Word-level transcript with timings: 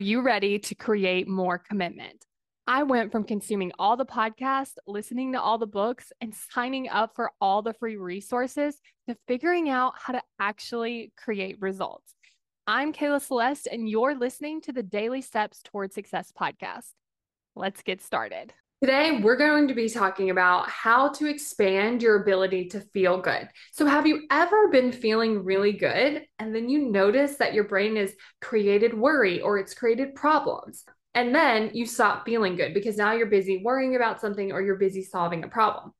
you 0.00 0.22
ready 0.22 0.58
to 0.58 0.74
create 0.74 1.28
more 1.28 1.58
commitment? 1.58 2.26
I 2.66 2.82
went 2.82 3.12
from 3.12 3.24
consuming 3.24 3.72
all 3.78 3.96
the 3.96 4.06
podcasts, 4.06 4.74
listening 4.86 5.32
to 5.32 5.40
all 5.40 5.58
the 5.58 5.66
books, 5.66 6.12
and 6.20 6.34
signing 6.34 6.88
up 6.88 7.14
for 7.14 7.30
all 7.40 7.62
the 7.62 7.74
free 7.74 7.96
resources 7.96 8.80
to 9.08 9.16
figuring 9.28 9.68
out 9.68 9.92
how 9.96 10.14
to 10.14 10.22
actually 10.40 11.12
create 11.16 11.60
results. 11.60 12.14
I'm 12.66 12.92
Kayla 12.92 13.20
Celeste, 13.20 13.68
and 13.70 13.88
you're 13.88 14.14
listening 14.14 14.62
to 14.62 14.72
the 14.72 14.82
Daily 14.82 15.20
Steps 15.20 15.60
Toward 15.62 15.92
Success 15.92 16.32
podcast. 16.38 16.90
Let's 17.54 17.82
get 17.82 18.00
started. 18.00 18.52
Today, 18.84 19.18
we're 19.22 19.38
going 19.38 19.68
to 19.68 19.74
be 19.74 19.88
talking 19.88 20.28
about 20.28 20.68
how 20.68 21.08
to 21.12 21.26
expand 21.26 22.02
your 22.02 22.20
ability 22.20 22.66
to 22.68 22.82
feel 22.92 23.18
good. 23.18 23.48
So, 23.72 23.86
have 23.86 24.06
you 24.06 24.26
ever 24.30 24.68
been 24.68 24.92
feeling 24.92 25.42
really 25.42 25.72
good 25.72 26.26
and 26.38 26.54
then 26.54 26.68
you 26.68 26.90
notice 26.90 27.36
that 27.36 27.54
your 27.54 27.64
brain 27.64 27.96
has 27.96 28.12
created 28.42 28.92
worry 28.92 29.40
or 29.40 29.56
it's 29.56 29.72
created 29.72 30.14
problems? 30.14 30.84
And 31.14 31.34
then 31.34 31.70
you 31.72 31.86
stop 31.86 32.26
feeling 32.26 32.56
good 32.56 32.74
because 32.74 32.98
now 32.98 33.14
you're 33.14 33.24
busy 33.24 33.62
worrying 33.64 33.96
about 33.96 34.20
something 34.20 34.52
or 34.52 34.60
you're 34.60 34.76
busy 34.76 35.02
solving 35.02 35.44
a 35.44 35.48
problem. 35.48 35.92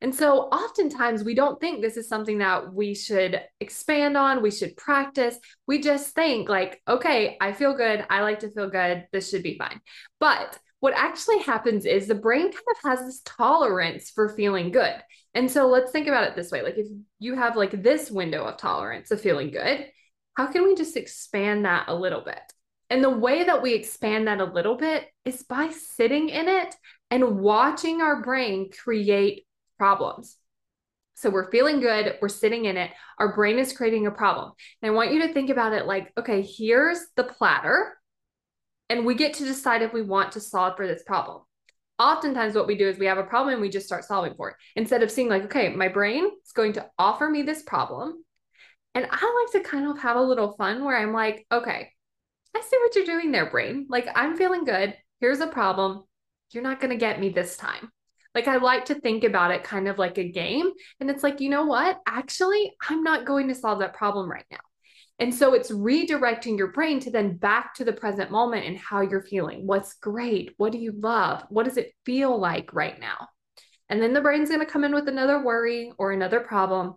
And 0.00 0.14
so 0.14 0.44
oftentimes 0.44 1.22
we 1.22 1.34
don't 1.34 1.60
think 1.60 1.82
this 1.82 1.98
is 1.98 2.08
something 2.08 2.38
that 2.38 2.72
we 2.72 2.94
should 2.94 3.38
expand 3.60 4.16
on, 4.16 4.40
we 4.40 4.50
should 4.50 4.78
practice. 4.78 5.36
We 5.66 5.82
just 5.82 6.14
think, 6.14 6.48
like, 6.48 6.80
okay, 6.88 7.36
I 7.38 7.52
feel 7.52 7.74
good. 7.74 8.06
I 8.08 8.22
like 8.22 8.38
to 8.38 8.50
feel 8.50 8.70
good. 8.70 9.04
This 9.12 9.28
should 9.28 9.42
be 9.42 9.58
fine. 9.58 9.82
But 10.18 10.58
what 10.80 10.94
actually 10.96 11.38
happens 11.38 11.86
is 11.86 12.06
the 12.06 12.14
brain 12.14 12.50
kind 12.50 12.54
of 12.54 12.90
has 12.90 13.00
this 13.00 13.22
tolerance 13.24 14.10
for 14.10 14.28
feeling 14.30 14.70
good. 14.70 14.94
And 15.34 15.50
so 15.50 15.68
let's 15.68 15.92
think 15.92 16.08
about 16.08 16.24
it 16.24 16.34
this 16.34 16.50
way 16.50 16.62
like, 16.62 16.78
if 16.78 16.86
you 17.18 17.36
have 17.36 17.56
like 17.56 17.82
this 17.82 18.10
window 18.10 18.44
of 18.44 18.56
tolerance 18.56 19.10
of 19.10 19.20
feeling 19.20 19.50
good, 19.50 19.86
how 20.34 20.46
can 20.46 20.64
we 20.64 20.74
just 20.74 20.96
expand 20.96 21.64
that 21.64 21.84
a 21.88 21.94
little 21.94 22.22
bit? 22.22 22.40
And 22.88 23.04
the 23.04 23.10
way 23.10 23.44
that 23.44 23.62
we 23.62 23.74
expand 23.74 24.26
that 24.26 24.40
a 24.40 24.44
little 24.44 24.74
bit 24.74 25.06
is 25.24 25.42
by 25.44 25.68
sitting 25.68 26.28
in 26.28 26.48
it 26.48 26.74
and 27.10 27.38
watching 27.40 28.00
our 28.00 28.22
brain 28.22 28.70
create 28.70 29.46
problems. 29.78 30.36
So 31.14 31.28
we're 31.28 31.50
feeling 31.50 31.80
good, 31.80 32.16
we're 32.22 32.28
sitting 32.30 32.64
in 32.64 32.78
it, 32.78 32.90
our 33.18 33.34
brain 33.34 33.58
is 33.58 33.76
creating 33.76 34.06
a 34.06 34.10
problem. 34.10 34.52
And 34.80 34.90
I 34.90 34.94
want 34.94 35.12
you 35.12 35.26
to 35.26 35.32
think 35.32 35.50
about 35.50 35.74
it 35.74 35.86
like, 35.86 36.10
okay, 36.18 36.40
here's 36.40 37.00
the 37.14 37.24
platter, 37.24 37.99
and 38.90 39.06
we 39.06 39.14
get 39.14 39.34
to 39.34 39.44
decide 39.44 39.80
if 39.80 39.94
we 39.94 40.02
want 40.02 40.32
to 40.32 40.40
solve 40.40 40.76
for 40.76 40.86
this 40.86 41.02
problem. 41.04 41.42
Oftentimes, 41.98 42.54
what 42.54 42.66
we 42.66 42.76
do 42.76 42.88
is 42.88 42.98
we 42.98 43.06
have 43.06 43.18
a 43.18 43.22
problem 43.22 43.54
and 43.54 43.62
we 43.62 43.68
just 43.68 43.86
start 43.86 44.04
solving 44.04 44.34
for 44.34 44.50
it 44.50 44.56
instead 44.74 45.02
of 45.02 45.10
seeing, 45.10 45.28
like, 45.28 45.44
okay, 45.44 45.68
my 45.68 45.88
brain 45.88 46.24
is 46.44 46.52
going 46.52 46.72
to 46.74 46.86
offer 46.98 47.28
me 47.28 47.42
this 47.42 47.62
problem. 47.62 48.24
And 48.94 49.06
I 49.08 49.44
like 49.44 49.62
to 49.62 49.68
kind 49.68 49.88
of 49.88 49.98
have 50.00 50.16
a 50.16 50.22
little 50.22 50.52
fun 50.56 50.84
where 50.84 50.96
I'm 50.96 51.12
like, 51.12 51.46
okay, 51.52 51.90
I 52.56 52.60
see 52.60 52.76
what 52.78 52.96
you're 52.96 53.04
doing 53.04 53.30
there, 53.30 53.48
brain. 53.48 53.86
Like, 53.88 54.08
I'm 54.14 54.36
feeling 54.36 54.64
good. 54.64 54.96
Here's 55.20 55.40
a 55.40 55.46
problem. 55.46 56.04
You're 56.52 56.64
not 56.64 56.80
going 56.80 56.90
to 56.90 56.96
get 56.96 57.20
me 57.20 57.28
this 57.28 57.56
time. 57.56 57.90
Like, 58.34 58.48
I 58.48 58.56
like 58.56 58.86
to 58.86 58.94
think 58.94 59.22
about 59.22 59.52
it 59.52 59.62
kind 59.62 59.86
of 59.86 59.98
like 59.98 60.18
a 60.18 60.28
game. 60.28 60.70
And 60.98 61.10
it's 61.10 61.22
like, 61.22 61.40
you 61.40 61.50
know 61.50 61.66
what? 61.66 62.00
Actually, 62.08 62.72
I'm 62.88 63.02
not 63.02 63.26
going 63.26 63.48
to 63.48 63.54
solve 63.54 63.80
that 63.80 63.94
problem 63.94 64.28
right 64.28 64.46
now. 64.50 64.58
And 65.20 65.34
so 65.34 65.52
it's 65.52 65.70
redirecting 65.70 66.56
your 66.56 66.72
brain 66.72 66.98
to 67.00 67.10
then 67.10 67.36
back 67.36 67.74
to 67.74 67.84
the 67.84 67.92
present 67.92 68.30
moment 68.30 68.66
and 68.66 68.78
how 68.78 69.02
you're 69.02 69.22
feeling. 69.22 69.66
What's 69.66 69.94
great? 69.94 70.54
What 70.56 70.72
do 70.72 70.78
you 70.78 70.92
love? 70.92 71.44
What 71.50 71.66
does 71.66 71.76
it 71.76 71.92
feel 72.06 72.40
like 72.40 72.72
right 72.72 72.98
now? 72.98 73.28
And 73.90 74.00
then 74.00 74.14
the 74.14 74.22
brain's 74.22 74.48
going 74.48 74.60
to 74.60 74.66
come 74.66 74.82
in 74.82 74.94
with 74.94 75.08
another 75.08 75.44
worry 75.44 75.92
or 75.98 76.10
another 76.10 76.40
problem. 76.40 76.94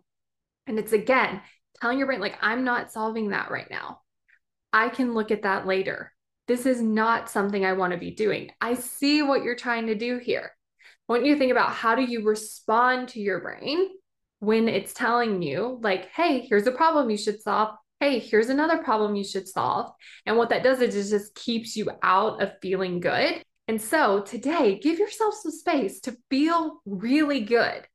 And 0.68 0.80
it's 0.80 0.94
again 0.94 1.42
telling 1.82 1.98
your 1.98 2.08
brain, 2.08 2.22
like, 2.22 2.38
I'm 2.42 2.64
not 2.64 2.94
solving 2.94 3.32
that 3.32 3.52
right 3.52 3.70
now. 3.70 4.00
I 4.72 4.88
can 4.88 5.14
look 5.14 5.30
at 5.30 5.42
that 5.42 5.68
later. 5.68 6.14
This 6.48 6.66
is 6.66 6.82
not 6.82 7.30
something 7.30 7.66
I 7.66 7.74
want 7.74 7.92
to 7.92 8.00
be 8.00 8.12
doing. 8.12 8.52
I 8.62 8.76
see 8.76 9.22
what 9.22 9.44
you're 9.44 9.56
trying 9.56 9.88
to 9.88 9.96
do 9.96 10.18
here. 10.18 10.52
I 11.10 11.12
want 11.12 11.26
you 11.26 11.34
to 11.34 11.40
think 11.40 11.52
about 11.52 11.74
how 11.74 11.96
do 11.96 12.04
you 12.04 12.24
respond 12.24 13.10
to 13.10 13.20
your 13.20 13.42
brain 13.42 13.90
when 14.40 14.70
it's 14.70 14.94
telling 14.94 15.42
you, 15.42 15.80
like, 15.82 16.10
hey, 16.12 16.40
here's 16.40 16.68
a 16.68 16.72
problem 16.72 17.10
you 17.10 17.18
should 17.18 17.42
solve. 17.42 17.76
Hey, 18.04 18.20
here's 18.20 18.50
another 18.50 18.80
problem 18.80 19.16
you 19.16 19.24
should 19.24 19.48
solve. 19.48 19.94
And 20.26 20.36
what 20.36 20.50
that 20.50 20.62
does 20.62 20.82
is 20.82 20.94
it 20.94 21.18
just 21.18 21.36
keeps 21.36 21.78
you 21.78 21.90
out 22.02 22.44
of 22.44 22.60
feeling 22.62 23.00
good. 23.00 23.42
And 23.70 23.82
so 23.82 24.20
today, 24.20 24.78
give 24.78 25.00
yourself 25.00 25.36
some 25.36 25.54
space 25.54 26.02
to 26.02 26.18
feel 26.30 26.82
really 26.86 27.40
good 27.40 27.88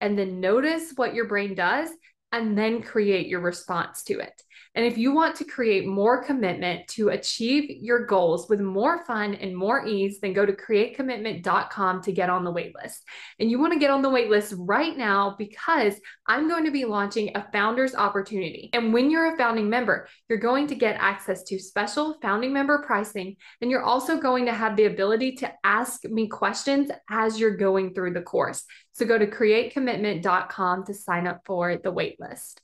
and 0.00 0.18
then 0.18 0.40
notice 0.40 0.94
what 0.96 1.14
your 1.14 1.28
brain 1.28 1.54
does 1.54 1.90
and 2.32 2.56
then 2.56 2.82
create 2.82 3.28
your 3.28 3.40
response 3.40 4.02
to 4.04 4.18
it. 4.18 4.42
And 4.74 4.86
if 4.86 4.96
you 4.96 5.12
want 5.12 5.36
to 5.36 5.44
create 5.44 5.86
more 5.86 6.24
commitment 6.24 6.88
to 6.88 7.10
achieve 7.10 7.68
your 7.82 8.06
goals 8.06 8.48
with 8.48 8.60
more 8.60 9.04
fun 9.04 9.34
and 9.34 9.54
more 9.54 9.86
ease, 9.86 10.18
then 10.20 10.32
go 10.32 10.46
to 10.46 10.52
createcommitment.com 10.52 12.02
to 12.02 12.12
get 12.12 12.30
on 12.30 12.42
the 12.42 12.52
waitlist. 12.52 12.96
And 13.38 13.50
you 13.50 13.58
want 13.58 13.74
to 13.74 13.78
get 13.78 13.90
on 13.90 14.00
the 14.00 14.08
waitlist 14.08 14.54
right 14.56 14.96
now 14.96 15.36
because 15.38 16.00
I'm 16.26 16.48
going 16.48 16.64
to 16.64 16.70
be 16.70 16.86
launching 16.86 17.32
a 17.34 17.46
founder's 17.52 17.94
opportunity. 17.94 18.70
And 18.72 18.94
when 18.94 19.10
you're 19.10 19.34
a 19.34 19.36
founding 19.36 19.68
member, 19.68 20.08
you're 20.30 20.38
going 20.38 20.66
to 20.68 20.74
get 20.74 20.96
access 20.98 21.42
to 21.44 21.58
special 21.58 22.16
founding 22.22 22.54
member 22.54 22.82
pricing. 22.86 23.36
And 23.60 23.70
you're 23.70 23.84
also 23.84 24.18
going 24.18 24.46
to 24.46 24.54
have 24.54 24.76
the 24.76 24.86
ability 24.86 25.32
to 25.36 25.52
ask 25.64 26.04
me 26.04 26.28
questions 26.28 26.90
as 27.10 27.38
you're 27.38 27.58
going 27.58 27.92
through 27.92 28.14
the 28.14 28.22
course. 28.22 28.64
So 28.92 29.04
go 29.04 29.18
to 29.18 29.26
createcommitment.com 29.26 30.86
to 30.86 30.94
sign 30.94 31.26
up 31.26 31.42
for 31.44 31.76
the 31.76 31.92
waitlist 31.92 32.21
list. 32.22 32.62